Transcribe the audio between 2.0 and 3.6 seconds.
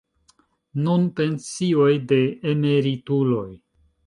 de emerituloj.